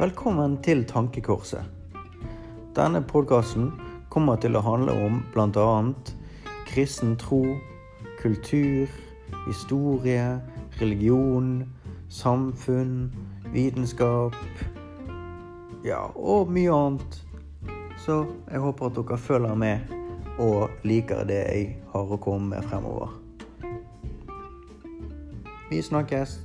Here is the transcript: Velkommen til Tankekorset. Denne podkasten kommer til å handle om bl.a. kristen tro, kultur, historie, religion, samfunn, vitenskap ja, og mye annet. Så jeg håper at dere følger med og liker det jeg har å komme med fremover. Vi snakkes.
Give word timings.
Velkommen 0.00 0.54
til 0.64 0.86
Tankekorset. 0.88 1.60
Denne 2.72 3.02
podkasten 3.04 3.66
kommer 4.08 4.38
til 4.40 4.56
å 4.56 4.62
handle 4.64 4.94
om 4.96 5.18
bl.a. 5.34 5.82
kristen 6.70 7.18
tro, 7.20 7.42
kultur, 8.22 8.88
historie, 9.44 10.40
religion, 10.80 11.66
samfunn, 12.08 13.12
vitenskap 13.52 14.40
ja, 15.84 16.06
og 16.16 16.48
mye 16.48 16.72
annet. 16.72 17.22
Så 18.00 18.22
jeg 18.48 18.64
håper 18.64 18.88
at 18.88 19.00
dere 19.02 19.24
følger 19.28 19.64
med 19.68 19.96
og 20.40 20.80
liker 20.80 21.28
det 21.28 21.42
jeg 21.44 21.72
har 21.92 22.08
å 22.08 22.24
komme 22.24 22.54
med 22.54 22.70
fremover. 22.72 23.18
Vi 25.68 25.84
snakkes. 25.84 26.40